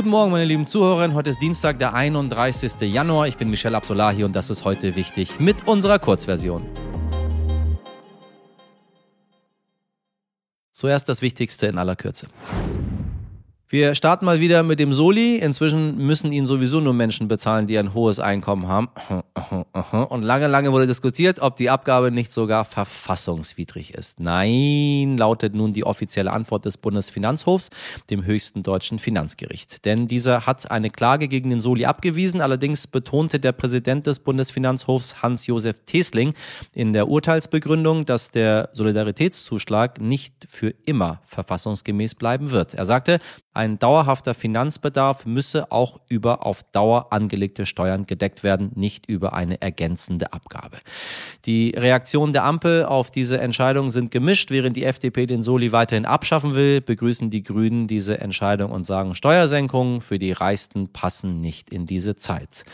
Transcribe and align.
Guten 0.00 0.12
Morgen, 0.12 0.32
meine 0.32 0.46
lieben 0.46 0.66
Zuhörerinnen. 0.66 1.14
Heute 1.14 1.28
ist 1.28 1.42
Dienstag, 1.42 1.78
der 1.78 1.92
31. 1.92 2.90
Januar. 2.90 3.28
Ich 3.28 3.36
bin 3.36 3.50
Michelle 3.50 3.76
Abdullahi 3.76 4.24
und 4.24 4.34
das 4.34 4.48
ist 4.48 4.64
heute 4.64 4.96
wichtig 4.96 5.38
mit 5.38 5.68
unserer 5.68 5.98
Kurzversion. 5.98 6.62
Zuerst 10.72 11.06
das 11.10 11.20
Wichtigste 11.20 11.66
in 11.66 11.76
aller 11.76 11.96
Kürze. 11.96 12.28
Wir 13.72 13.94
starten 13.94 14.24
mal 14.24 14.40
wieder 14.40 14.64
mit 14.64 14.80
dem 14.80 14.92
Soli. 14.92 15.36
Inzwischen 15.36 15.96
müssen 15.96 16.32
ihn 16.32 16.44
sowieso 16.44 16.80
nur 16.80 16.92
Menschen 16.92 17.28
bezahlen, 17.28 17.68
die 17.68 17.78
ein 17.78 17.94
hohes 17.94 18.18
Einkommen 18.18 18.66
haben. 18.66 18.88
Und 20.08 20.24
lange, 20.24 20.48
lange 20.48 20.72
wurde 20.72 20.88
diskutiert, 20.88 21.38
ob 21.38 21.54
die 21.54 21.70
Abgabe 21.70 22.10
nicht 22.10 22.32
sogar 22.32 22.64
verfassungswidrig 22.64 23.94
ist. 23.94 24.18
Nein, 24.18 25.16
lautet 25.16 25.54
nun 25.54 25.72
die 25.72 25.84
offizielle 25.84 26.32
Antwort 26.32 26.64
des 26.64 26.78
Bundesfinanzhofs, 26.78 27.70
dem 28.10 28.24
höchsten 28.24 28.64
deutschen 28.64 28.98
Finanzgericht. 28.98 29.84
Denn 29.84 30.08
dieser 30.08 30.46
hat 30.46 30.68
eine 30.68 30.90
Klage 30.90 31.28
gegen 31.28 31.50
den 31.50 31.60
Soli 31.60 31.84
abgewiesen. 31.84 32.40
Allerdings 32.40 32.88
betonte 32.88 33.38
der 33.38 33.52
Präsident 33.52 34.04
des 34.08 34.18
Bundesfinanzhofs 34.18 35.22
Hans-Josef 35.22 35.76
Tesling 35.86 36.34
in 36.72 36.92
der 36.92 37.06
Urteilsbegründung, 37.06 38.04
dass 38.04 38.32
der 38.32 38.70
Solidaritätszuschlag 38.72 40.00
nicht 40.00 40.34
für 40.48 40.74
immer 40.86 41.22
verfassungsgemäß 41.26 42.16
bleiben 42.16 42.50
wird. 42.50 42.74
Er 42.74 42.84
sagte, 42.84 43.20
ein 43.52 43.80
dauerhafter 43.80 44.34
Finanzbedarf 44.34 45.26
müsse 45.26 45.72
auch 45.72 45.98
über 46.08 46.46
auf 46.46 46.62
Dauer 46.62 47.12
angelegte 47.12 47.66
Steuern 47.66 48.06
gedeckt 48.06 48.44
werden, 48.44 48.70
nicht 48.76 49.06
über 49.06 49.32
eine 49.32 49.60
ergänzende 49.60 50.32
Abgabe. 50.32 50.78
Die 51.46 51.74
Reaktionen 51.76 52.32
der 52.32 52.44
Ampel 52.44 52.84
auf 52.84 53.10
diese 53.10 53.40
Entscheidung 53.40 53.90
sind 53.90 54.12
gemischt. 54.12 54.52
Während 54.52 54.76
die 54.76 54.84
FDP 54.84 55.26
den 55.26 55.42
Soli 55.42 55.72
weiterhin 55.72 56.06
abschaffen 56.06 56.54
will, 56.54 56.80
begrüßen 56.80 57.30
die 57.30 57.42
Grünen 57.42 57.88
diese 57.88 58.20
Entscheidung 58.20 58.70
und 58.70 58.86
sagen, 58.86 59.16
Steuersenkungen 59.16 60.00
für 60.00 60.20
die 60.20 60.32
Reichsten 60.32 60.92
passen 60.92 61.40
nicht 61.40 61.70
in 61.70 61.86
diese 61.86 62.14
Zeit. 62.14 62.64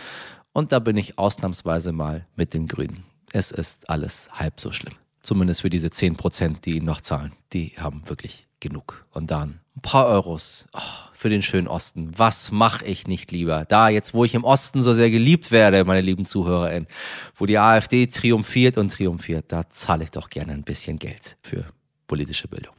Und 0.52 0.72
da 0.72 0.78
bin 0.78 0.98
ich 0.98 1.18
ausnahmsweise 1.18 1.92
mal 1.92 2.26
mit 2.36 2.52
den 2.52 2.66
Grünen. 2.66 3.04
Es 3.32 3.50
ist 3.50 3.88
alles 3.88 4.28
halb 4.32 4.60
so 4.60 4.72
schlimm. 4.72 4.94
Zumindest 5.22 5.62
für 5.62 5.70
diese 5.70 5.90
10 5.90 6.16
Prozent, 6.16 6.66
die 6.66 6.76
ihn 6.76 6.84
noch 6.84 7.00
zahlen. 7.00 7.32
Die 7.52 7.72
haben 7.78 8.08
wirklich 8.08 8.46
genug. 8.60 9.06
Und 9.10 9.30
dann 9.30 9.60
ein 9.76 9.82
paar 9.82 10.06
Euros 10.06 10.66
oh, 10.72 10.80
für 11.12 11.28
den 11.28 11.42
schönen 11.42 11.68
Osten. 11.68 12.12
Was 12.16 12.50
mache 12.50 12.84
ich 12.84 13.06
nicht 13.06 13.30
lieber? 13.30 13.64
Da, 13.66 13.88
jetzt 13.88 14.14
wo 14.14 14.24
ich 14.24 14.34
im 14.34 14.44
Osten 14.44 14.82
so 14.82 14.92
sehr 14.92 15.10
geliebt 15.10 15.50
werde, 15.50 15.84
meine 15.84 16.00
lieben 16.00 16.26
ZuhörerInnen, 16.26 16.88
wo 17.36 17.46
die 17.46 17.58
AfD 17.58 18.06
triumphiert 18.06 18.78
und 18.78 18.92
triumphiert, 18.92 19.52
da 19.52 19.68
zahle 19.68 20.04
ich 20.04 20.10
doch 20.10 20.30
gerne 20.30 20.52
ein 20.52 20.64
bisschen 20.64 20.98
Geld 20.98 21.36
für 21.42 21.64
politische 22.06 22.48
Bildung. 22.48 22.74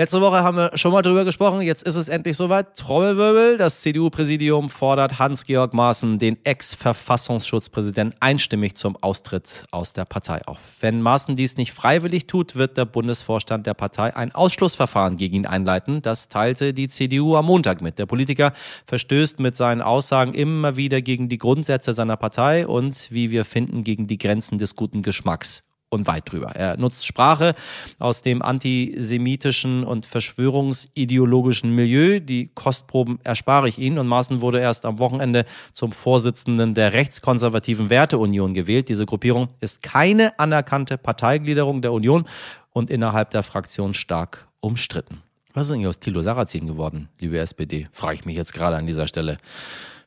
Letzte 0.00 0.22
Woche 0.22 0.42
haben 0.42 0.56
wir 0.56 0.70
schon 0.78 0.92
mal 0.92 1.02
drüber 1.02 1.26
gesprochen. 1.26 1.60
Jetzt 1.60 1.82
ist 1.82 1.96
es 1.96 2.08
endlich 2.08 2.34
soweit. 2.34 2.74
Trommelwirbel. 2.74 3.58
Das 3.58 3.82
CDU-Präsidium 3.82 4.70
fordert 4.70 5.18
Hans-Georg 5.18 5.74
Maaßen, 5.74 6.18
den 6.18 6.42
Ex-Verfassungsschutzpräsidenten, 6.42 8.18
einstimmig 8.18 8.76
zum 8.76 8.96
Austritt 8.96 9.66
aus 9.70 9.92
der 9.92 10.06
Partei 10.06 10.40
auf. 10.46 10.58
Wenn 10.80 11.02
Maaßen 11.02 11.36
dies 11.36 11.58
nicht 11.58 11.74
freiwillig 11.74 12.26
tut, 12.26 12.56
wird 12.56 12.78
der 12.78 12.86
Bundesvorstand 12.86 13.66
der 13.66 13.74
Partei 13.74 14.16
ein 14.16 14.34
Ausschlussverfahren 14.34 15.18
gegen 15.18 15.36
ihn 15.36 15.46
einleiten. 15.46 16.00
Das 16.00 16.28
teilte 16.28 16.72
die 16.72 16.88
CDU 16.88 17.36
am 17.36 17.44
Montag 17.44 17.82
mit. 17.82 17.98
Der 17.98 18.06
Politiker 18.06 18.54
verstößt 18.86 19.38
mit 19.38 19.54
seinen 19.54 19.82
Aussagen 19.82 20.32
immer 20.32 20.76
wieder 20.76 21.02
gegen 21.02 21.28
die 21.28 21.36
Grundsätze 21.36 21.92
seiner 21.92 22.16
Partei 22.16 22.66
und, 22.66 23.08
wie 23.10 23.30
wir 23.30 23.44
finden, 23.44 23.84
gegen 23.84 24.06
die 24.06 24.16
Grenzen 24.16 24.56
des 24.56 24.76
guten 24.76 25.02
Geschmacks 25.02 25.69
und 25.90 26.06
weit 26.06 26.30
drüber. 26.30 26.52
Er 26.54 26.76
nutzt 26.76 27.04
Sprache 27.04 27.54
aus 27.98 28.22
dem 28.22 28.42
antisemitischen 28.42 29.84
und 29.84 30.06
verschwörungsideologischen 30.06 31.74
Milieu. 31.74 32.20
Die 32.20 32.48
Kostproben 32.54 33.18
erspare 33.24 33.68
ich 33.68 33.78
Ihnen. 33.78 33.98
Und 33.98 34.06
Maaßen 34.06 34.40
wurde 34.40 34.60
erst 34.60 34.86
am 34.86 34.98
Wochenende 34.98 35.44
zum 35.72 35.92
Vorsitzenden 35.92 36.74
der 36.74 36.92
rechtskonservativen 36.92 37.90
Werteunion 37.90 38.54
gewählt. 38.54 38.88
Diese 38.88 39.04
Gruppierung 39.04 39.48
ist 39.60 39.82
keine 39.82 40.38
anerkannte 40.38 40.96
Parteigliederung 40.96 41.82
der 41.82 41.92
Union 41.92 42.26
und 42.72 42.88
innerhalb 42.88 43.30
der 43.30 43.42
Fraktion 43.42 43.92
stark 43.92 44.48
umstritten. 44.60 45.22
Was 45.52 45.66
ist 45.66 45.72
eigentlich 45.72 45.88
aus 45.88 45.98
Thilo 45.98 46.22
Sarrazin 46.22 46.68
geworden, 46.68 47.08
liebe 47.18 47.38
SPD? 47.38 47.88
Frage 47.90 48.14
ich 48.14 48.24
mich 48.24 48.36
jetzt 48.36 48.52
gerade 48.52 48.76
an 48.76 48.86
dieser 48.86 49.08
Stelle. 49.08 49.38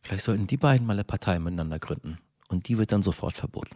Vielleicht 0.02 0.24
sollten 0.24 0.48
die 0.48 0.58
beiden 0.58 0.88
mal 0.88 0.94
eine 0.94 1.04
Partei 1.04 1.38
miteinander 1.40 1.80
gründen. 1.80 2.20
Und 2.48 2.70
die 2.70 2.78
wird 2.78 2.94
dann 2.94 3.04
sofort 3.04 3.36
verboten. 3.36 3.76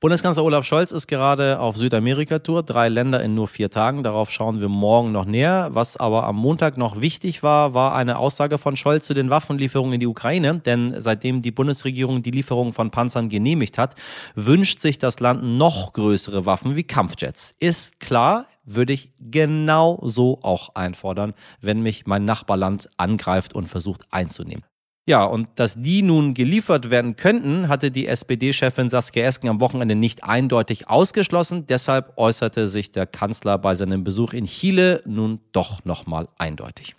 Bundeskanzler 0.00 0.44
Olaf 0.44 0.64
Scholz 0.64 0.92
ist 0.92 1.08
gerade 1.08 1.58
auf 1.58 1.76
Südamerika-Tour, 1.76 2.62
drei 2.62 2.88
Länder 2.88 3.20
in 3.20 3.34
nur 3.34 3.48
vier 3.48 3.68
Tagen. 3.68 4.04
Darauf 4.04 4.30
schauen 4.30 4.60
wir 4.60 4.68
morgen 4.68 5.10
noch 5.10 5.24
näher. 5.24 5.70
Was 5.72 5.96
aber 5.96 6.22
am 6.22 6.36
Montag 6.36 6.76
noch 6.76 7.00
wichtig 7.00 7.42
war, 7.42 7.74
war 7.74 7.96
eine 7.96 8.18
Aussage 8.18 8.58
von 8.58 8.76
Scholz 8.76 9.06
zu 9.06 9.14
den 9.14 9.28
Waffenlieferungen 9.28 9.94
in 9.94 9.98
die 9.98 10.06
Ukraine. 10.06 10.60
Denn 10.64 10.94
seitdem 10.98 11.42
die 11.42 11.50
Bundesregierung 11.50 12.22
die 12.22 12.30
Lieferung 12.30 12.72
von 12.74 12.92
Panzern 12.92 13.28
genehmigt 13.28 13.76
hat, 13.76 13.96
wünscht 14.36 14.78
sich 14.78 14.98
das 14.98 15.18
Land 15.18 15.42
noch 15.42 15.92
größere 15.94 16.46
Waffen 16.46 16.76
wie 16.76 16.84
Kampfjets. 16.84 17.56
Ist 17.58 17.98
klar, 17.98 18.46
würde 18.64 18.92
ich 18.92 19.10
genau 19.18 19.98
so 20.04 20.38
auch 20.42 20.76
einfordern, 20.76 21.34
wenn 21.60 21.82
mich 21.82 22.06
mein 22.06 22.24
Nachbarland 22.24 22.88
angreift 22.98 23.52
und 23.52 23.66
versucht 23.66 24.02
einzunehmen. 24.12 24.62
Ja, 25.08 25.24
und 25.24 25.48
dass 25.54 25.72
die 25.74 26.02
nun 26.02 26.34
geliefert 26.34 26.90
werden 26.90 27.16
könnten, 27.16 27.68
hatte 27.68 27.90
die 27.90 28.06
SPD-Chefin 28.06 28.90
Saskia 28.90 29.24
Esken 29.24 29.48
am 29.48 29.58
Wochenende 29.58 29.94
nicht 29.94 30.22
eindeutig 30.22 30.90
ausgeschlossen. 30.90 31.66
Deshalb 31.66 32.12
äußerte 32.18 32.68
sich 32.68 32.92
der 32.92 33.06
Kanzler 33.06 33.56
bei 33.56 33.74
seinem 33.74 34.04
Besuch 34.04 34.34
in 34.34 34.44
Chile 34.44 35.00
nun 35.06 35.40
doch 35.52 35.82
nochmal 35.86 36.28
eindeutig. 36.36 36.94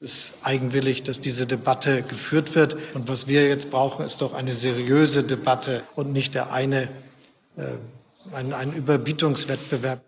Es 0.00 0.12
ist 0.12 0.38
eigenwillig, 0.42 1.04
dass 1.04 1.20
diese 1.20 1.46
Debatte 1.46 2.02
geführt 2.02 2.56
wird. 2.56 2.76
Und 2.94 3.06
was 3.06 3.28
wir 3.28 3.46
jetzt 3.46 3.70
brauchen, 3.70 4.04
ist 4.04 4.22
doch 4.22 4.34
eine 4.34 4.52
seriöse 4.52 5.22
Debatte 5.22 5.84
und 5.94 6.12
nicht 6.12 6.34
der 6.34 6.52
eine, 6.52 6.88
äh, 7.56 7.76
ein, 8.34 8.54
ein 8.54 8.72
Überbietungswettbewerb. 8.72 10.02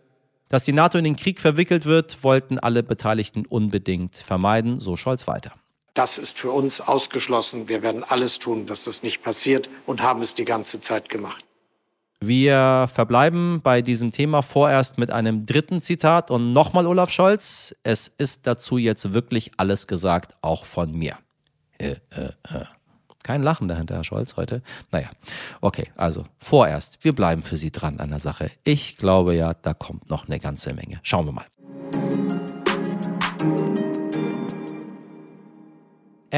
Dass 0.49 0.65
die 0.65 0.72
NATO 0.72 0.99
in 0.99 1.05
den 1.05 1.15
Krieg 1.15 1.38
verwickelt 1.38 1.84
wird, 1.84 2.25
wollten 2.25 2.59
alle 2.59 2.82
Beteiligten 2.82 3.47
unbedingt 3.47 4.16
vermeiden, 4.16 4.81
so 4.81 4.97
Scholz 4.97 5.28
weiter. 5.28 5.53
Das 5.94 6.19
ist 6.19 6.38
für 6.38 6.53
uns 6.53 6.81
ausgeschlossen. 6.81 7.69
Wir 7.69 7.82
werden 7.82 8.04
alles 8.04 8.38
tun, 8.38 8.66
dass 8.66 8.84
das 8.84 9.03
nicht 9.03 9.22
passiert 9.22 9.69
und 9.87 10.03
haben 10.03 10.22
es 10.22 10.34
die 10.34 10.44
ganze 10.44 10.81
Zeit 10.81 11.09
gemacht. 11.09 11.44
Wir 12.21 12.88
verbleiben 12.93 13.60
bei 13.62 13.81
diesem 13.81 14.10
Thema 14.10 14.43
vorerst 14.43 14.99
mit 14.99 15.12
einem 15.12 15.47
dritten 15.47 15.82
Zitat 15.82 16.32
und 16.32 16.53
nochmal 16.53 16.87
Olaf 16.87 17.10
Scholz. 17.10 17.76
Es 17.84 18.09
ist 18.09 18.47
dazu 18.47 18.76
jetzt 18.76 19.12
wirklich 19.12 19.53
alles 19.56 19.87
gesagt, 19.87 20.37
auch 20.43 20.65
von 20.65 20.93
mir. 20.93 21.16
Äh, 21.78 21.97
äh, 22.10 22.31
äh. 22.50 22.65
Kein 23.22 23.43
Lachen 23.43 23.69
dahinter, 23.69 23.97
Herr 23.97 24.05
Scholz, 24.05 24.37
heute. 24.37 24.62
Naja, 24.91 25.10
okay, 25.60 25.91
also 25.97 26.25
vorerst, 26.38 27.05
wir 27.05 27.15
bleiben 27.15 27.43
für 27.43 27.56
Sie 27.56 27.70
dran 27.70 28.00
an 28.00 28.10
der 28.10 28.20
Sache. 28.20 28.50
Ich 28.65 28.97
glaube 28.97 29.34
ja, 29.34 29.55
da 29.55 29.75
kommt 29.75 30.09
noch 30.10 30.26
eine 30.26 30.41
ganze 30.41 30.72
Menge. 30.72 30.99
Schauen 31.03 31.26
wir 31.26 31.32
mal. 31.32 32.28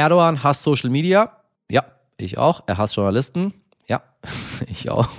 Erdogan 0.00 0.42
hasst 0.42 0.62
Social 0.62 0.90
Media. 0.90 1.30
Ja, 1.70 1.84
ich 2.16 2.38
auch. 2.38 2.62
Er 2.66 2.78
hasst 2.78 2.96
Journalisten. 2.96 3.52
Ja, 3.86 4.02
ich 4.70 4.90
auch. 4.90 5.16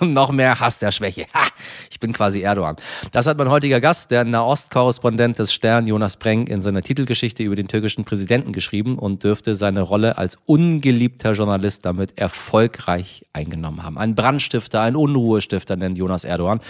Und 0.00 0.12
noch 0.14 0.32
mehr 0.32 0.58
Hass 0.58 0.78
der 0.78 0.90
Schwäche. 0.90 1.26
Ha, 1.34 1.48
ich 1.90 2.00
bin 2.00 2.12
quasi 2.12 2.40
Erdogan. 2.40 2.76
Das 3.12 3.26
hat 3.26 3.36
mein 3.36 3.50
heutiger 3.50 3.80
Gast, 3.80 4.10
der 4.10 4.24
Nahost-Korrespondent 4.24 5.38
des 5.38 5.52
Stern, 5.52 5.86
Jonas 5.86 6.16
Breng, 6.16 6.46
in 6.46 6.62
seiner 6.62 6.82
Titelgeschichte 6.82 7.42
über 7.42 7.56
den 7.56 7.68
türkischen 7.68 8.04
Präsidenten 8.04 8.52
geschrieben 8.52 8.98
und 8.98 9.22
dürfte 9.22 9.54
seine 9.54 9.82
Rolle 9.82 10.16
als 10.16 10.38
ungeliebter 10.46 11.32
Journalist 11.32 11.84
damit 11.84 12.18
erfolgreich 12.18 13.26
eingenommen 13.32 13.82
haben. 13.82 13.98
Ein 13.98 14.14
Brandstifter, 14.14 14.80
ein 14.80 14.96
Unruhestifter 14.96 15.76
nennt 15.76 15.98
Jonas 15.98 16.24
Erdogan. 16.24 16.60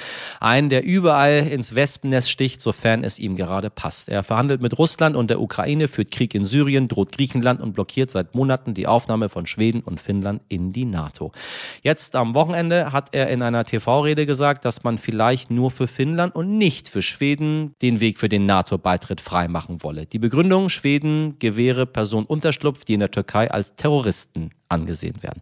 Einen, 0.40 0.70
der 0.70 0.84
überall 0.84 1.46
ins 1.46 1.74
Wespennest 1.74 2.30
sticht, 2.30 2.60
sofern 2.60 3.04
es 3.04 3.18
ihm 3.20 3.36
gerade 3.36 3.70
passt. 3.70 4.08
Er 4.08 4.24
verhandelt 4.24 4.60
mit 4.60 4.76
Russland 4.78 5.14
und 5.14 5.30
der 5.30 5.40
Ukraine, 5.40 5.86
führt 5.86 6.10
Krieg 6.10 6.34
in 6.34 6.44
Syrien, 6.44 6.88
droht 6.88 7.12
Griechenland 7.12 7.60
und 7.60 7.72
blockiert 7.72 8.10
seit 8.10 8.34
Monaten 8.34 8.74
die 8.74 8.88
Aufnahme 8.88 9.28
von 9.28 9.46
Schweden 9.46 9.80
und 9.80 10.00
Finnland 10.00 10.42
in 10.48 10.72
die 10.72 10.84
NATO. 10.84 11.32
Jetzt 11.82 12.16
am 12.16 12.34
Wochenende 12.34 12.92
hat 12.92 13.14
er 13.14 13.28
in 13.28 13.42
einer 13.42 13.64
TV-Rede 13.64 14.26
gesagt, 14.26 14.64
dass 14.64 14.84
man 14.84 14.98
vielleicht 14.98 15.50
nur 15.50 15.70
für 15.70 15.86
Finnland 15.86 16.34
und 16.34 16.58
nicht 16.58 16.88
für 16.88 17.02
Schweden 17.02 17.74
den 17.82 18.00
Weg 18.00 18.18
für 18.18 18.28
den 18.28 18.46
NATO-Beitritt 18.46 19.20
freimachen 19.20 19.82
wolle. 19.82 20.06
Die 20.06 20.18
Begründung, 20.18 20.68
Schweden 20.68 21.38
gewähre 21.38 21.86
Personen 21.86 22.26
Unterschlupf, 22.26 22.84
die 22.84 22.94
in 22.94 23.00
der 23.00 23.10
Türkei 23.10 23.50
als 23.50 23.74
Terroristen 23.76 24.50
angesehen 24.68 25.22
werden. 25.22 25.40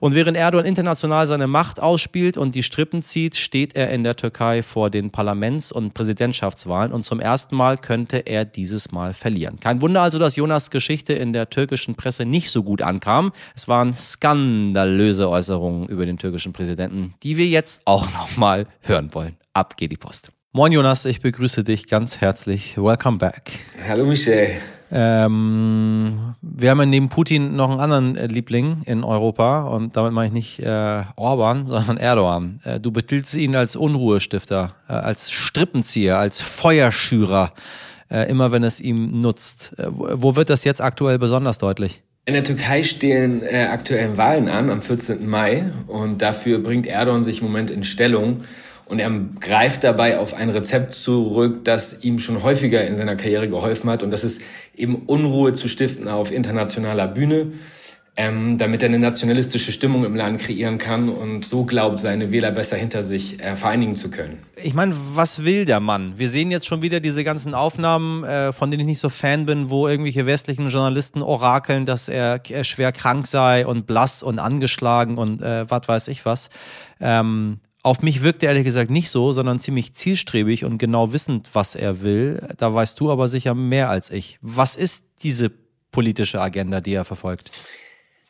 Und 0.00 0.14
während 0.14 0.36
Erdogan 0.36 0.66
international 0.66 1.26
seine 1.26 1.46
Macht 1.46 1.80
ausspielt 1.80 2.36
und 2.36 2.54
die 2.54 2.62
Strippen 2.62 3.02
zieht, 3.02 3.36
steht 3.36 3.76
er 3.76 3.90
in 3.90 4.04
der 4.04 4.16
Türkei 4.16 4.62
vor 4.62 4.90
den 4.90 5.10
Parlaments- 5.10 5.72
und 5.72 5.94
Präsidentschaftswahlen 5.94 6.92
und 6.92 7.04
zum 7.04 7.20
ersten 7.20 7.56
Mal 7.56 7.78
könnte 7.78 8.18
er 8.18 8.44
dieses 8.44 8.92
Mal 8.92 9.14
verlieren. 9.14 9.60
Kein 9.60 9.80
Wunder 9.80 10.02
also, 10.02 10.18
dass 10.18 10.36
Jonas 10.36 10.70
Geschichte 10.70 11.12
in 11.12 11.32
der 11.32 11.50
türkischen 11.50 11.94
Presse 11.94 12.24
nicht 12.24 12.50
so 12.50 12.62
gut 12.62 12.82
ankam. 12.82 13.32
Es 13.54 13.68
waren 13.68 13.94
skandalöse 13.94 15.28
Äußerungen 15.28 15.88
über 15.88 16.06
den 16.06 16.18
türkischen 16.18 16.52
Präsidenten, 16.52 17.14
die 17.22 17.36
wir 17.36 17.46
jetzt 17.46 17.82
auch 17.84 18.12
nochmal 18.12 18.66
hören 18.80 19.14
wollen. 19.14 19.36
Ab 19.52 19.76
geht 19.76 19.92
die 19.92 19.96
Post. 19.96 20.32
Moin 20.52 20.70
Jonas, 20.70 21.04
ich 21.04 21.20
begrüße 21.20 21.64
dich 21.64 21.88
ganz 21.88 22.20
herzlich. 22.20 22.76
Welcome 22.76 23.18
back. 23.18 23.58
Hallo 23.88 24.04
Michel. 24.04 24.60
Ähm, 24.96 26.36
wir 26.40 26.70
haben 26.70 26.78
ja 26.78 26.86
neben 26.86 27.08
Putin 27.08 27.56
noch 27.56 27.68
einen 27.68 27.80
anderen 27.80 28.16
äh, 28.16 28.26
Liebling 28.28 28.82
in 28.84 29.02
Europa 29.02 29.64
und 29.64 29.96
damit 29.96 30.12
meine 30.12 30.28
ich 30.28 30.32
nicht 30.32 30.60
äh, 30.60 31.02
Orban, 31.16 31.66
sondern 31.66 31.96
Erdogan. 31.96 32.60
Äh, 32.62 32.78
du 32.78 32.92
betitelst 32.92 33.34
ihn 33.34 33.56
als 33.56 33.74
Unruhestifter, 33.74 34.76
äh, 34.88 34.92
als 34.92 35.32
Strippenzieher, 35.32 36.18
als 36.18 36.40
Feuerschürer, 36.40 37.52
äh, 38.08 38.30
immer 38.30 38.52
wenn 38.52 38.62
es 38.62 38.78
ihm 38.80 39.20
nutzt. 39.20 39.74
Äh, 39.78 39.86
wo 39.90 40.36
wird 40.36 40.48
das 40.48 40.62
jetzt 40.62 40.80
aktuell 40.80 41.18
besonders 41.18 41.58
deutlich? 41.58 42.00
In 42.26 42.34
der 42.34 42.44
Türkei 42.44 42.84
stehen 42.84 43.42
äh, 43.42 43.66
aktuell 43.68 44.16
Wahlen 44.16 44.48
an 44.48 44.70
am 44.70 44.80
14. 44.80 45.26
Mai 45.28 45.72
und 45.88 46.22
dafür 46.22 46.60
bringt 46.60 46.86
Erdogan 46.86 47.24
sich 47.24 47.40
im 47.40 47.48
Moment 47.48 47.68
in 47.68 47.82
Stellung. 47.82 48.44
Und 48.86 48.98
er 48.98 49.10
greift 49.40 49.82
dabei 49.82 50.18
auf 50.18 50.34
ein 50.34 50.50
Rezept 50.50 50.92
zurück, 50.92 51.64
das 51.64 52.04
ihm 52.04 52.18
schon 52.18 52.42
häufiger 52.42 52.86
in 52.86 52.96
seiner 52.96 53.16
Karriere 53.16 53.48
geholfen 53.48 53.88
hat. 53.88 54.02
Und 54.02 54.10
das 54.10 54.24
ist 54.24 54.42
eben 54.76 54.96
Unruhe 55.06 55.52
zu 55.54 55.68
stiften 55.68 56.08
auf 56.08 56.30
internationaler 56.30 57.08
Bühne, 57.08 57.52
ähm, 58.16 58.58
damit 58.58 58.82
er 58.82 58.90
eine 58.90 58.98
nationalistische 58.98 59.72
Stimmung 59.72 60.04
im 60.04 60.14
Land 60.14 60.40
kreieren 60.40 60.78
kann 60.78 61.08
und 61.08 61.44
so 61.44 61.64
glaubt, 61.64 61.98
seine 61.98 62.30
Wähler 62.30 62.52
besser 62.52 62.76
hinter 62.76 63.02
sich 63.02 63.40
äh, 63.40 63.56
vereinigen 63.56 63.96
zu 63.96 64.10
können. 64.10 64.38
Ich 64.62 64.74
meine, 64.74 64.94
was 65.14 65.44
will 65.44 65.64
der 65.64 65.80
Mann? 65.80 66.12
Wir 66.16 66.28
sehen 66.28 66.52
jetzt 66.52 66.66
schon 66.66 66.80
wieder 66.80 67.00
diese 67.00 67.24
ganzen 67.24 67.54
Aufnahmen, 67.54 68.22
äh, 68.22 68.52
von 68.52 68.70
denen 68.70 68.82
ich 68.82 68.86
nicht 68.86 69.00
so 69.00 69.08
Fan 69.08 69.46
bin, 69.46 69.70
wo 69.70 69.88
irgendwelche 69.88 70.26
westlichen 70.26 70.68
Journalisten 70.68 71.22
orakeln, 71.22 71.86
dass 71.86 72.08
er 72.08 72.40
schwer 72.62 72.92
krank 72.92 73.26
sei 73.26 73.66
und 73.66 73.86
blass 73.86 74.22
und 74.22 74.38
angeschlagen 74.38 75.18
und 75.18 75.42
äh, 75.42 75.68
was 75.68 75.88
weiß 75.88 76.08
ich 76.08 76.24
was. 76.24 76.50
Ähm, 77.00 77.58
auf 77.84 78.00
mich 78.00 78.22
wirkt 78.22 78.42
er 78.42 78.48
ehrlich 78.48 78.64
gesagt 78.64 78.90
nicht 78.90 79.10
so, 79.10 79.32
sondern 79.32 79.60
ziemlich 79.60 79.92
zielstrebig 79.92 80.64
und 80.64 80.78
genau 80.78 81.12
wissend, 81.12 81.50
was 81.52 81.74
er 81.74 82.00
will. 82.00 82.48
Da 82.56 82.72
weißt 82.72 82.98
du 82.98 83.12
aber 83.12 83.28
sicher 83.28 83.54
mehr 83.54 83.90
als 83.90 84.10
ich. 84.10 84.38
Was 84.40 84.74
ist 84.74 85.04
diese 85.22 85.52
politische 85.92 86.40
Agenda, 86.40 86.80
die 86.80 86.94
er 86.94 87.04
verfolgt? 87.04 87.50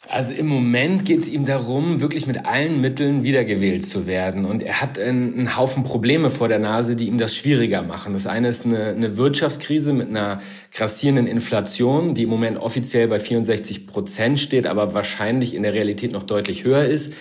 Also 0.09 0.35
im 0.35 0.49
Moment 0.49 1.05
geht 1.05 1.21
es 1.21 1.29
ihm 1.29 1.47
darum, 1.47 2.01
wirklich 2.01 2.27
mit 2.27 2.45
allen 2.45 2.81
Mitteln 2.81 3.23
wiedergewählt 3.23 3.87
zu 3.87 4.07
werden. 4.09 4.45
Und 4.45 4.63
er 4.65 4.81
hat 4.81 4.99
einen, 4.99 5.57
Haufen 5.57 5.85
Probleme 5.85 6.31
vor 6.31 6.49
der 6.49 6.59
Nase, 6.59 6.97
die 6.97 7.07
ihm 7.07 7.17
das 7.17 7.35
schwieriger 7.35 7.83
machen. 7.83 8.13
Das 8.13 8.27
eine 8.27 8.49
ist 8.49 8.67
eine, 8.67 8.87
eine 8.89 9.17
Wirtschaftskrise 9.17 9.93
mit 9.93 10.09
einer 10.09 10.43
grassierenden 10.73 11.29
Inflation, 11.29 12.15
die 12.15 12.25
im 12.25 12.29
Moment 12.29 12.59
offiziell 12.59 13.07
bei 13.07 13.21
64 13.21 13.87
Prozent 13.87 14.41
steht, 14.41 14.67
aber 14.67 14.95
wahrscheinlich 14.95 15.55
in 15.55 15.63
der 15.63 15.75
Realität 15.75 16.11
noch 16.11 16.25
deutlich 16.25 16.65
höher 16.65 16.85
ist. 16.85 17.15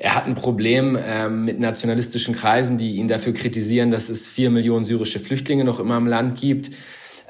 Er 0.00 0.14
hat 0.14 0.26
ein 0.26 0.36
Problem 0.36 0.96
ähm, 1.04 1.44
mit 1.44 1.58
nationalistischen 1.58 2.32
Kreisen, 2.32 2.78
die 2.78 2.96
ihn 2.96 3.08
dafür 3.08 3.32
kritisieren, 3.32 3.90
dass 3.90 4.08
es 4.08 4.28
vier 4.28 4.48
Millionen 4.48 4.84
syrische 4.84 5.18
Flüchtlinge 5.18 5.64
noch 5.64 5.80
immer 5.80 5.96
im 5.96 6.06
Land 6.06 6.40
gibt. 6.40 6.70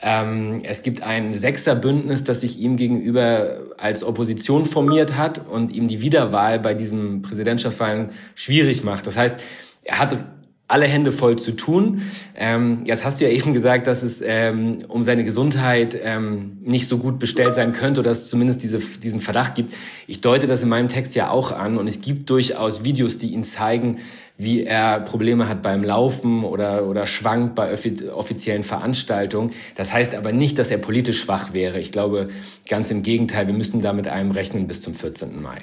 Ähm, 0.03 0.61
es 0.65 0.83
gibt 0.83 1.03
ein 1.03 1.37
Sechserbündnis, 1.37 2.25
das 2.25 2.43
sich 2.43 2.59
ihm 2.59 2.77
gegenüber 2.77 3.63
als 3.79 4.05
Opposition 4.05 4.67
formiert 4.67 5.17
hat 5.17 5.49
und 5.49 5.75
ihm 5.75 5.89
die 5.89 6.03
Wiederwahl 6.03 6.61
bei 6.61 6.75
diesem 6.75 7.23
Präsidentschaftswahlen 7.23 8.11
schwierig 8.35 8.85
macht. 8.85 9.07
Das 9.07 9.17
heißt, 9.17 9.37
er 9.85 9.99
hat 9.99 10.25
alle 10.69 10.87
Hände 10.87 11.13
voll 11.13 11.37
zu 11.37 11.53
tun. 11.53 12.03
Ähm, 12.37 12.83
jetzt 12.85 13.05
hast 13.05 13.21
du 13.21 13.25
ja 13.25 13.31
eben 13.31 13.55
gesagt, 13.55 13.87
dass 13.87 14.03
es 14.03 14.23
ähm, 14.23 14.85
um 14.89 15.03
seine 15.03 15.25
Gesundheit 15.25 15.99
ähm, 16.03 16.59
nicht 16.63 16.89
so 16.89 16.99
gut 16.99 17.19
bestellt 17.19 17.55
sein 17.55 17.73
könnte 17.73 18.01
oder 18.01 18.11
dass 18.11 18.25
es 18.25 18.29
zumindest 18.29 18.63
diese, 18.63 18.79
diesen 18.79 19.21
Verdacht 19.21 19.55
gibt. 19.55 19.75
Ich 20.07 20.21
deute 20.21 20.47
das 20.47 20.63
in 20.63 20.69
meinem 20.69 20.89
Text 20.89 21.15
ja 21.15 21.31
auch 21.31 21.53
an 21.53 21.79
und 21.79 21.89
es 21.89 22.03
gibt 22.03 22.29
durchaus 22.29 22.85
Videos, 22.85 23.17
die 23.17 23.33
ihn 23.33 23.45
zeigen, 23.45 23.97
wie 24.37 24.63
er 24.63 25.01
Probleme 25.01 25.49
hat 25.49 25.63
beim 25.63 25.83
Laufen 25.83 26.45
oder, 26.45 26.87
oder 26.87 27.07
schwankt 27.07 27.55
bei 27.55 27.73
offiziellen 28.13 28.63
Veranstaltungen. 28.63 29.53
Das 29.75 29.93
heißt 29.93 30.15
aber 30.15 30.33
nicht, 30.33 30.59
dass 30.59 30.71
er 30.71 30.79
politisch 30.79 31.23
schwach 31.23 31.55
wäre. 31.55 31.81
Ich 31.81 31.93
glaube 31.93 32.29
ganz 32.69 32.91
im 32.91 33.03
Gegenteil, 33.03 33.47
wir 33.47 33.55
müssen 33.55 33.81
da 33.81 33.95
mit 33.95 34.07
einem 34.07 34.31
rechnen 34.31 34.69
bis 34.69 34.83
zum 34.83 34.95
14. 34.95 35.43
Mai. 35.43 35.63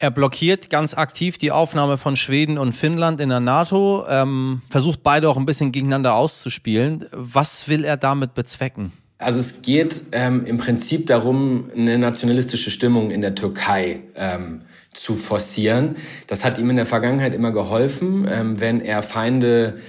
Er 0.00 0.12
blockiert 0.12 0.70
ganz 0.70 0.94
aktiv 0.94 1.38
die 1.38 1.50
Aufnahme 1.50 1.98
von 1.98 2.16
Schweden 2.16 2.56
und 2.56 2.72
Finnland 2.72 3.20
in 3.20 3.30
der 3.30 3.40
NATO, 3.40 4.04
ähm, 4.08 4.62
versucht 4.70 5.02
beide 5.02 5.28
auch 5.28 5.36
ein 5.36 5.44
bisschen 5.44 5.72
gegeneinander 5.72 6.14
auszuspielen. 6.14 7.06
Was 7.10 7.66
will 7.66 7.84
er 7.84 7.96
damit 7.96 8.34
bezwecken? 8.34 8.92
Also 9.18 9.40
es 9.40 9.60
geht 9.60 10.02
ähm, 10.12 10.44
im 10.46 10.58
Prinzip 10.58 11.06
darum, 11.06 11.68
eine 11.74 11.98
nationalistische 11.98 12.70
Stimmung 12.70 13.10
in 13.10 13.22
der 13.22 13.34
Türkei 13.34 14.02
ähm, 14.14 14.60
zu 14.94 15.16
forcieren. 15.16 15.96
Das 16.28 16.44
hat 16.44 16.58
ihm 16.58 16.70
in 16.70 16.76
der 16.76 16.86
Vergangenheit 16.86 17.34
immer 17.34 17.50
geholfen, 17.50 18.28
ähm, 18.30 18.60
wenn 18.60 18.80
er 18.80 19.02
Feinde 19.02 19.80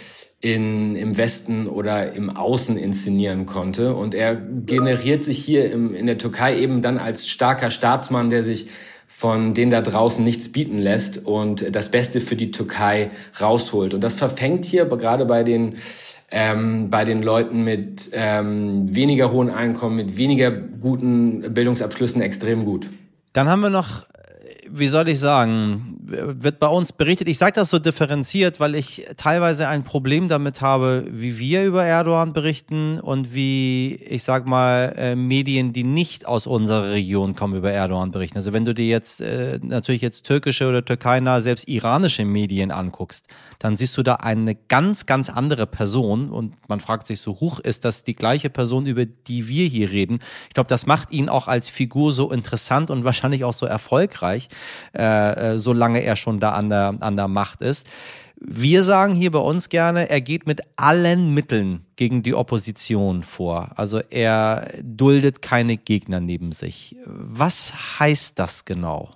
in, 0.41 0.95
im 0.95 1.17
Westen 1.17 1.67
oder 1.67 2.13
im 2.13 2.35
Außen 2.35 2.77
inszenieren 2.79 3.45
konnte. 3.45 3.93
Und 3.93 4.15
er 4.15 4.35
generiert 4.35 5.21
sich 5.21 5.37
hier 5.37 5.71
im, 5.71 5.93
in 5.93 6.07
der 6.07 6.17
Türkei 6.17 6.57
eben 6.57 6.81
dann 6.81 6.97
als 6.97 7.27
starker 7.27 7.69
Staatsmann, 7.69 8.31
der 8.31 8.43
sich 8.43 8.67
von 9.11 9.53
denen 9.55 9.71
da 9.71 9.81
draußen 9.81 10.23
nichts 10.23 10.49
bieten 10.49 10.77
lässt 10.77 11.25
und 11.25 11.75
das 11.75 11.89
Beste 11.89 12.21
für 12.21 12.35
die 12.35 12.51
Türkei 12.51 13.09
rausholt. 13.41 13.93
Und 13.95 14.01
das 14.01 14.15
verfängt 14.15 14.65
hier 14.65 14.85
gerade 14.85 15.25
bei 15.25 15.43
den 15.43 15.75
ähm, 16.31 16.91
bei 16.91 17.05
den 17.05 17.23
Leuten 17.23 17.63
mit 17.63 18.11
ähm, 18.13 18.95
weniger 18.95 19.31
hohen 19.31 19.49
Einkommen, 19.49 19.95
mit 19.95 20.15
weniger 20.15 20.51
guten 20.51 21.53
Bildungsabschlüssen 21.53 22.21
extrem 22.21 22.65
gut. 22.65 22.87
Dann 23.33 23.49
haben 23.49 23.61
wir 23.61 23.71
noch 23.71 24.03
wie 24.71 24.87
soll 24.87 25.09
ich 25.09 25.19
sagen, 25.19 25.97
wird 26.01 26.59
bei 26.59 26.67
uns 26.67 26.91
berichtet. 26.91 27.27
Ich 27.27 27.37
sage 27.37 27.53
das 27.53 27.69
so 27.69 27.79
differenziert, 27.79 28.59
weil 28.59 28.75
ich 28.75 29.05
teilweise 29.17 29.67
ein 29.67 29.83
Problem 29.83 30.27
damit 30.27 30.61
habe, 30.61 31.05
wie 31.09 31.37
wir 31.37 31.65
über 31.65 31.83
Erdogan 31.83 32.33
berichten 32.33 32.99
und 32.99 33.33
wie, 33.33 33.95
ich 33.95 34.23
sag 34.23 34.47
mal, 34.47 34.93
äh, 34.97 35.15
Medien, 35.15 35.73
die 35.73 35.83
nicht 35.83 36.25
aus 36.25 36.47
unserer 36.47 36.91
Region 36.91 37.35
kommen, 37.35 37.55
über 37.55 37.71
Erdogan 37.71 38.11
berichten. 38.11 38.37
Also 38.37 38.53
wenn 38.53 38.65
du 38.65 38.73
dir 38.73 38.87
jetzt 38.87 39.21
äh, 39.21 39.59
natürlich 39.61 40.01
jetzt 40.01 40.25
türkische 40.25 40.67
oder 40.67 40.83
türkeinah, 40.83 41.41
selbst 41.41 41.67
iranische 41.67 42.25
Medien 42.25 42.71
anguckst, 42.71 43.25
dann 43.59 43.77
siehst 43.77 43.97
du 43.97 44.03
da 44.03 44.15
eine 44.15 44.55
ganz, 44.55 45.05
ganz 45.05 45.29
andere 45.29 45.67
Person 45.67 46.29
und 46.29 46.55
man 46.69 46.79
fragt 46.79 47.07
sich 47.07 47.19
so, 47.21 47.39
hoch 47.39 47.59
ist 47.59 47.85
das 47.85 48.03
die 48.03 48.15
gleiche 48.15 48.49
Person, 48.49 48.85
über 48.85 49.05
die 49.05 49.47
wir 49.47 49.67
hier 49.67 49.91
reden? 49.91 50.19
Ich 50.47 50.53
glaube, 50.53 50.69
das 50.69 50.85
macht 50.85 51.11
ihn 51.11 51.29
auch 51.29 51.47
als 51.47 51.69
Figur 51.69 52.11
so 52.11 52.31
interessant 52.31 52.89
und 52.89 53.03
wahrscheinlich 53.03 53.43
auch 53.43 53.53
so 53.53 53.65
erfolgreich, 53.65 54.49
äh, 54.97 55.53
äh, 55.53 55.57
solange 55.57 56.03
er 56.03 56.15
schon 56.15 56.39
da 56.39 56.51
an 56.51 56.69
der, 56.69 56.95
an 56.99 57.15
der 57.15 57.27
Macht 57.27 57.61
ist. 57.61 57.87
Wir 58.41 58.83
sagen 58.83 59.15
hier 59.15 59.31
bei 59.31 59.39
uns 59.39 59.67
gerne, 59.67 60.09
er 60.09 60.21
geht 60.21 60.47
mit 60.47 60.61
allen 60.77 61.33
Mitteln 61.33 61.85
gegen 61.97 62.23
die 62.23 62.33
Opposition 62.33 63.23
vor. 63.23 63.71
Also 63.75 63.99
er 64.09 64.69
duldet 64.81 65.41
keine 65.41 65.75
Gegner 65.75 66.21
neben 66.21 66.53
sich. 66.53 66.95
Was 67.05 67.73
heißt 67.99 68.39
das 68.39 68.63
genau? 68.63 69.09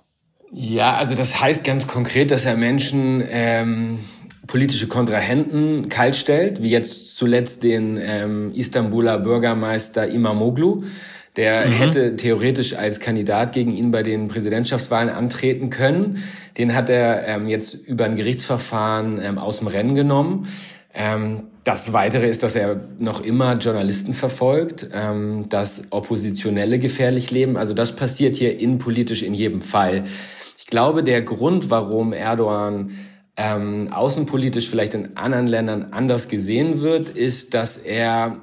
Ja, 0.52 0.94
also 0.96 1.14
das 1.14 1.40
heißt 1.40 1.64
ganz 1.64 1.86
konkret, 1.86 2.30
dass 2.30 2.44
er 2.44 2.56
Menschen 2.56 3.24
ähm, 3.28 3.98
politische 4.46 4.88
Kontrahenten 4.88 5.88
kaltstellt, 5.88 6.62
wie 6.62 6.70
jetzt 6.70 7.16
zuletzt 7.16 7.62
den 7.62 7.98
ähm, 8.00 8.52
Istanbuler 8.54 9.18
Bürgermeister 9.18 10.06
Imamoglu. 10.06 10.84
Der 11.36 11.66
mhm. 11.66 11.72
hätte 11.72 12.16
theoretisch 12.16 12.76
als 12.76 13.00
Kandidat 13.00 13.52
gegen 13.52 13.76
ihn 13.76 13.90
bei 13.90 14.02
den 14.02 14.28
Präsidentschaftswahlen 14.28 15.08
antreten 15.08 15.70
können. 15.70 16.22
Den 16.58 16.74
hat 16.74 16.88
er 16.88 17.26
ähm, 17.26 17.48
jetzt 17.48 17.74
über 17.74 18.04
ein 18.04 18.14
Gerichtsverfahren 18.14 19.20
ähm, 19.22 19.38
aus 19.38 19.58
dem 19.58 19.66
Rennen 19.66 19.94
genommen. 19.94 20.46
Ähm, 20.94 21.48
das 21.64 21.92
Weitere 21.92 22.28
ist, 22.28 22.42
dass 22.42 22.54
er 22.54 22.78
noch 22.98 23.24
immer 23.24 23.54
Journalisten 23.54 24.14
verfolgt, 24.14 24.88
ähm, 24.92 25.46
dass 25.48 25.82
Oppositionelle 25.90 26.78
gefährlich 26.78 27.30
leben. 27.30 27.56
Also 27.56 27.74
das 27.74 27.96
passiert 27.96 28.36
hier 28.36 28.60
innenpolitisch 28.60 29.22
in 29.22 29.34
jedem 29.34 29.62
Fall. 29.62 30.04
Ich 30.58 30.66
glaube, 30.66 31.02
der 31.02 31.22
Grund, 31.22 31.70
warum 31.70 32.12
Erdogan 32.12 32.90
ähm, 33.36 33.92
außenpolitisch 33.92 34.68
vielleicht 34.68 34.94
in 34.94 35.16
anderen 35.16 35.46
Ländern 35.46 35.88
anders 35.90 36.28
gesehen 36.28 36.80
wird, 36.80 37.08
ist, 37.08 37.54
dass 37.54 37.78
er 37.78 38.38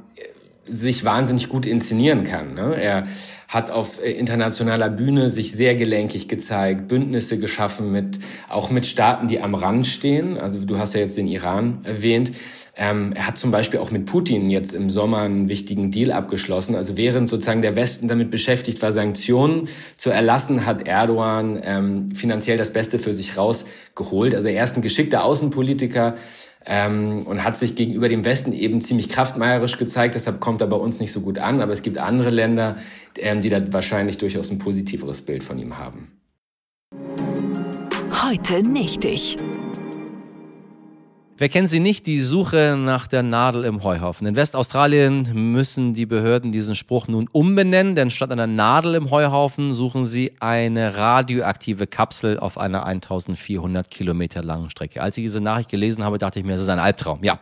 sich 0.68 1.04
wahnsinnig 1.04 1.50
gut 1.50 1.66
inszenieren 1.66 2.24
kann. 2.24 2.54
Ne? 2.54 2.76
Er 2.80 3.08
hat 3.48 3.72
auf 3.72 4.02
äh, 4.02 4.12
internationaler 4.12 4.90
Bühne 4.90 5.30
sich 5.30 5.54
sehr 5.54 5.76
gelenkig 5.76 6.28
gezeigt, 6.28 6.88
Bündnisse 6.88 7.38
geschaffen 7.40 7.92
mit 7.92 8.20
auch 8.48 8.70
mit 8.70 8.86
Staaten, 8.86 9.28
die 9.28 9.42
am 9.42 9.56
Rand 9.56 9.88
stehen. 9.88 10.38
Also 10.38 10.60
du 10.60 10.78
hast 10.78 10.94
ja 10.94 11.02
jetzt 11.02 11.18
den 11.18 11.28
Iran 11.28 11.80
erwähnt. 11.84 12.32
Ähm, 12.78 13.12
er 13.14 13.28
hat 13.28 13.38
zum 13.38 13.52
Beispiel 13.52 13.80
auch 13.80 13.92
mit 13.92 14.06
Putin 14.06 14.50
jetzt 14.50 14.74
im 14.74 14.90
Sommer 14.90 15.20
einen 15.20 15.50
wichtigen 15.50 15.92
Deal 15.92 16.12
abgeschlossen. 16.12 16.76
Also 16.76 16.96
während 16.96 17.30
sozusagen 17.30 17.62
der 17.62 17.76
Westen 17.76 18.08
damit 18.08 18.32
beschäftigt 18.32 18.82
war, 18.82 18.94
Sanktionen 18.94 19.68
zu 19.98 20.10
erlassen, 20.10 20.66
hat 20.66 20.88
Erdogan 20.88 21.60
ähm, 21.66 22.16
finanziell 22.16 22.58
das 22.58 22.72
Beste 22.72 22.98
für 22.98 23.14
sich 23.14 23.38
rausgeholt. 23.38 24.36
Also 24.36 24.48
er 24.48 24.64
ist 24.64 24.78
ein 24.78 24.82
geschickter 24.82 25.26
Außenpolitiker 25.26 26.16
ähm, 26.66 27.24
und 27.26 27.44
hat 27.44 27.56
sich 27.56 27.76
gegenüber 27.76 28.10
dem 28.10 28.24
Westen 28.26 28.54
eben 28.54 28.82
ziemlich 28.82 29.10
kraftmeierisch 29.10 29.78
gezeigt. 29.78 30.16
Deshalb 30.16 30.40
kommt 30.40 30.62
er 30.62 30.68
bei 30.68 30.76
uns 30.76 31.00
nicht 31.00 31.12
so 31.12 31.22
gut 31.22 31.40
an. 31.40 31.62
Aber 31.62 31.74
es 31.74 31.82
gibt 31.82 31.98
andere 31.98 32.30
Länder, 32.30 32.78
ähm, 33.18 33.42
die 33.42 33.50
da 33.50 33.62
wahrscheinlich 33.72 34.18
durchaus 34.18 34.52
ein 34.52 34.60
positiveres 34.60 35.22
Bild 35.22 35.44
von 35.44 35.58
ihm 35.60 35.78
haben. 35.78 36.12
Heute 38.24 38.62
nicht 38.70 39.04
ich. 39.04 39.36
Wer 41.42 41.50
kennt 41.50 41.72
sie 41.72 41.80
nicht? 41.80 42.06
Die 42.06 42.20
Suche 42.20 42.76
nach 42.78 43.08
der 43.08 43.24
Nadel 43.24 43.66
im 43.66 43.84
Heuhaufen. 43.84 44.28
In 44.28 44.36
Westaustralien 44.36 45.32
müssen 45.34 45.96
die 45.96 46.06
Behörden 46.06 46.52
diesen 46.52 46.76
Spruch 46.76 47.08
nun 47.08 47.28
umbenennen, 47.32 47.96
denn 47.96 48.12
statt 48.12 48.32
einer 48.32 48.46
Nadel 48.46 48.94
im 48.94 49.10
Heuhaufen 49.10 49.74
suchen 49.74 50.06
sie 50.06 50.34
eine 50.40 50.98
radioaktive 50.98 51.88
Kapsel 51.88 52.38
auf 52.38 52.60
einer 52.60 52.86
1400 52.86 53.90
Kilometer 53.90 54.44
langen 54.44 54.70
Strecke. 54.70 55.02
Als 55.02 55.18
ich 55.18 55.24
diese 55.24 55.42
Nachricht 55.42 55.70
gelesen 55.70 56.04
habe, 56.04 56.20
dachte 56.20 56.38
ich 56.38 56.46
mir, 56.46 56.52
das 56.52 56.62
ist 56.62 56.70
ein 56.70 56.78
Albtraum. 56.78 57.24
Ja, 57.24 57.40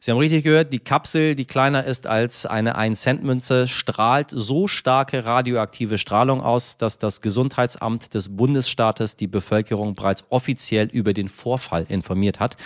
Sie 0.00 0.10
haben 0.10 0.16
richtig 0.16 0.42
gehört, 0.42 0.72
die 0.72 0.78
Kapsel, 0.78 1.34
die 1.34 1.44
kleiner 1.44 1.84
ist 1.84 2.06
als 2.06 2.46
eine 2.46 2.78
1-Cent-Münze, 2.78 3.68
strahlt 3.68 4.30
so 4.30 4.68
starke 4.68 5.26
radioaktive 5.26 5.98
Strahlung 5.98 6.40
aus, 6.40 6.78
dass 6.78 6.96
das 6.96 7.20
Gesundheitsamt 7.20 8.14
des 8.14 8.34
Bundesstaates 8.34 9.16
die 9.16 9.26
Bevölkerung 9.26 9.94
bereits 9.94 10.24
offiziell 10.30 10.86
über 10.86 11.12
den 11.12 11.28
Vorfall 11.28 11.84
informiert 11.90 12.40
hat. 12.40 12.56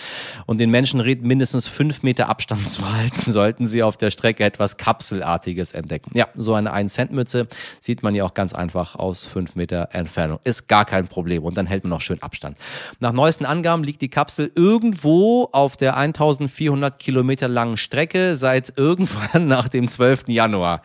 Und 0.47 0.61
den 0.61 0.67
Menschen 0.70 1.00
rät, 1.00 1.22
mindestens 1.22 1.68
fünf 1.68 2.02
Meter 2.02 2.28
Abstand 2.28 2.68
zu 2.68 2.92
halten, 2.92 3.30
sollten 3.30 3.66
sie 3.66 3.82
auf 3.82 3.96
der 3.96 4.10
Strecke 4.10 4.44
etwas 4.44 4.76
Kapselartiges 4.76 5.72
entdecken. 5.72 6.10
Ja, 6.14 6.28
so 6.34 6.54
eine 6.54 6.75
1-Cent-Mütze 6.75 7.48
sieht 7.80 8.02
man 8.02 8.14
ja 8.14 8.25
auch 8.25 8.34
ganz 8.34 8.54
einfach 8.54 8.96
aus 8.96 9.25
fünf 9.25 9.56
Meter 9.56 9.88
Entfernung. 9.92 10.40
Ist 10.44 10.68
gar 10.68 10.84
kein 10.84 11.08
Problem 11.08 11.44
und 11.44 11.56
dann 11.56 11.66
hält 11.66 11.84
man 11.84 11.92
auch 11.92 12.00
schön 12.00 12.22
Abstand. 12.22 12.56
Nach 13.00 13.12
neuesten 13.12 13.44
Angaben 13.44 13.84
liegt 13.84 14.02
die 14.02 14.08
Kapsel 14.08 14.50
irgendwo 14.54 15.48
auf 15.52 15.76
der 15.76 15.96
1400 15.96 16.98
Kilometer 16.98 17.48
langen 17.48 17.76
Strecke 17.76 18.37
seit 18.37 18.72
irgendwann 18.76 19.46
nach 19.48 19.68
dem 19.68 19.88
12. 19.88 20.28
Januar. 20.28 20.82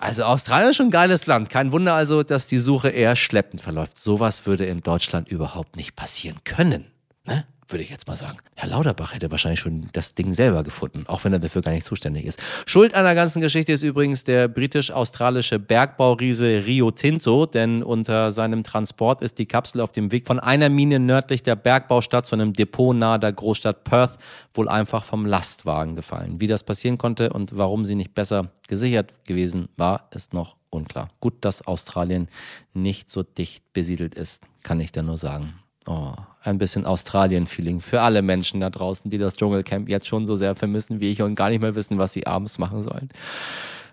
Also 0.00 0.24
Australien 0.24 0.70
ist 0.70 0.76
schon 0.76 0.86
ein 0.86 0.90
geiles 0.90 1.26
Land. 1.26 1.50
Kein 1.50 1.72
Wunder 1.72 1.92
also, 1.92 2.22
dass 2.22 2.46
die 2.46 2.56
Suche 2.56 2.88
eher 2.88 3.16
schleppend 3.16 3.60
verläuft. 3.60 3.98
Sowas 3.98 4.46
würde 4.46 4.64
in 4.64 4.80
Deutschland 4.80 5.28
überhaupt 5.28 5.76
nicht 5.76 5.94
passieren 5.94 6.38
können. 6.44 6.86
Ne? 7.26 7.44
Würde 7.72 7.84
ich 7.84 7.90
jetzt 7.90 8.06
mal 8.08 8.16
sagen. 8.16 8.38
Herr 8.54 8.68
Lauterbach 8.68 9.14
hätte 9.14 9.30
wahrscheinlich 9.30 9.60
schon 9.60 9.88
das 9.92 10.14
Ding 10.14 10.32
selber 10.32 10.62
gefunden, 10.62 11.04
auch 11.06 11.24
wenn 11.24 11.32
er 11.32 11.38
dafür 11.38 11.62
gar 11.62 11.72
nicht 11.72 11.86
zuständig 11.86 12.24
ist. 12.24 12.42
Schuld 12.66 12.94
an 12.94 13.04
der 13.04 13.14
ganzen 13.14 13.40
Geschichte 13.40 13.72
ist 13.72 13.82
übrigens 13.82 14.24
der 14.24 14.48
britisch-australische 14.48 15.58
Bergbauriese 15.58 16.64
Rio 16.66 16.90
Tinto, 16.90 17.46
denn 17.46 17.82
unter 17.82 18.32
seinem 18.32 18.64
Transport 18.64 19.22
ist 19.22 19.38
die 19.38 19.46
Kapsel 19.46 19.80
auf 19.80 19.92
dem 19.92 20.12
Weg 20.12 20.26
von 20.26 20.40
einer 20.40 20.68
Mine 20.68 20.98
nördlich 20.98 21.42
der 21.42 21.56
Bergbaustadt 21.56 22.26
zu 22.26 22.34
einem 22.34 22.52
Depot 22.52 22.94
nahe 22.96 23.18
der 23.18 23.32
Großstadt 23.32 23.84
Perth 23.84 24.18
wohl 24.54 24.68
einfach 24.68 25.04
vom 25.04 25.26
Lastwagen 25.26 25.96
gefallen. 25.96 26.40
Wie 26.40 26.46
das 26.46 26.64
passieren 26.64 26.98
konnte 26.98 27.32
und 27.32 27.56
warum 27.56 27.84
sie 27.84 27.94
nicht 27.94 28.14
besser 28.14 28.50
gesichert 28.68 29.12
gewesen 29.24 29.68
war, 29.76 30.08
ist 30.12 30.34
noch 30.34 30.56
unklar. 30.70 31.10
Gut, 31.20 31.34
dass 31.44 31.66
Australien 31.66 32.28
nicht 32.72 33.10
so 33.10 33.22
dicht 33.22 33.72
besiedelt 33.72 34.14
ist, 34.14 34.46
kann 34.62 34.80
ich 34.80 34.92
da 34.92 35.02
nur 35.02 35.18
sagen. 35.18 35.54
Oh, 35.86 36.14
ein 36.42 36.58
bisschen 36.58 36.86
Australien-Feeling 36.86 37.80
für 37.80 38.00
alle 38.00 38.22
Menschen 38.22 38.60
da 38.60 38.70
draußen, 38.70 39.10
die 39.10 39.18
das 39.18 39.36
Dschungelcamp 39.36 39.88
jetzt 39.88 40.06
schon 40.06 40.26
so 40.26 40.36
sehr 40.36 40.54
vermissen 40.54 41.00
wie 41.00 41.12
ich 41.12 41.22
und 41.22 41.34
gar 41.34 41.50
nicht 41.50 41.60
mehr 41.60 41.74
wissen, 41.74 41.98
was 41.98 42.12
sie 42.12 42.26
abends 42.26 42.58
machen 42.58 42.82
sollen. 42.82 43.10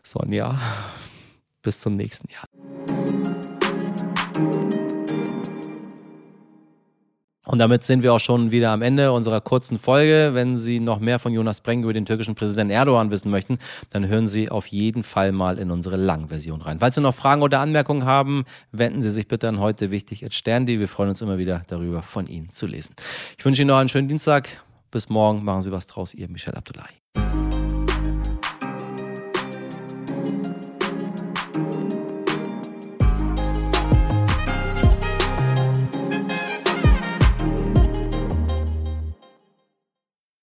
Sonja, 0.03 0.59
bis 1.61 1.81
zum 1.81 1.95
nächsten 1.95 2.29
Jahr. 2.31 2.45
Und 7.47 7.59
damit 7.59 7.83
sind 7.83 8.03
wir 8.03 8.13
auch 8.13 8.19
schon 8.19 8.51
wieder 8.51 8.71
am 8.71 8.81
Ende 8.81 9.13
unserer 9.13 9.39
kurzen 9.39 9.79
Folge. 9.79 10.31
Wenn 10.33 10.57
Sie 10.57 10.81
noch 10.81 10.99
mehr 10.99 11.17
von 11.17 11.31
Jonas 11.31 11.61
Breng 11.61 11.81
über 11.83 11.93
den 11.93 12.05
türkischen 12.05 12.35
Präsidenten 12.35 12.71
Erdogan 12.71 13.09
wissen 13.09 13.31
möchten, 13.31 13.57
dann 13.89 14.07
hören 14.07 14.27
Sie 14.27 14.49
auf 14.49 14.67
jeden 14.67 15.03
Fall 15.03 15.31
mal 15.31 15.57
in 15.57 15.71
unsere 15.71 15.95
Langversion 15.95 16.61
rein. 16.61 16.79
Falls 16.79 16.95
Sie 16.95 17.01
noch 17.01 17.15
Fragen 17.15 17.41
oder 17.41 17.61
Anmerkungen 17.61 18.03
haben, 18.03 18.43
wenden 18.73 19.01
Sie 19.01 19.09
sich 19.09 19.29
bitte 19.29 19.47
an 19.47 19.59
heute 19.59 19.91
wichtig 19.91 20.25
at 20.25 20.33
Sterndi. 20.33 20.79
Wir 20.79 20.89
freuen 20.89 21.09
uns 21.09 21.21
immer 21.21 21.37
wieder 21.37 21.63
darüber, 21.67 22.03
von 22.03 22.27
Ihnen 22.27 22.49
zu 22.49 22.67
lesen. 22.67 22.95
Ich 23.37 23.45
wünsche 23.45 23.61
Ihnen 23.61 23.69
noch 23.69 23.77
einen 23.77 23.89
schönen 23.89 24.09
Dienstag. 24.09 24.49
Bis 24.91 25.07
morgen. 25.09 25.43
Machen 25.45 25.61
Sie 25.61 25.71
was 25.71 25.87
draus. 25.87 26.13
Ihr 26.13 26.27
Michel 26.27 26.53
Abdullahi. 26.53 27.06